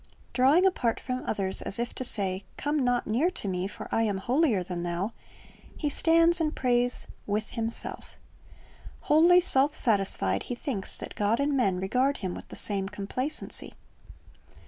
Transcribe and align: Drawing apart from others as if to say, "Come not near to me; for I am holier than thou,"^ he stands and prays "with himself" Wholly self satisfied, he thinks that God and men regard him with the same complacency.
Drawing 0.33 0.65
apart 0.65 0.99
from 0.99 1.23
others 1.27 1.61
as 1.61 1.77
if 1.77 1.93
to 1.93 2.03
say, 2.03 2.43
"Come 2.57 2.83
not 2.83 3.05
near 3.05 3.29
to 3.29 3.47
me; 3.47 3.67
for 3.67 3.87
I 3.91 4.01
am 4.01 4.17
holier 4.17 4.63
than 4.63 4.81
thou,"^ 4.81 5.11
he 5.77 5.91
stands 5.91 6.41
and 6.41 6.55
prays 6.55 7.05
"with 7.27 7.51
himself" 7.51 8.15
Wholly 9.01 9.41
self 9.41 9.75
satisfied, 9.75 10.41
he 10.49 10.55
thinks 10.55 10.97
that 10.97 11.13
God 11.13 11.39
and 11.39 11.55
men 11.55 11.79
regard 11.79 12.17
him 12.17 12.33
with 12.33 12.47
the 12.47 12.55
same 12.55 12.89
complacency. 12.89 13.75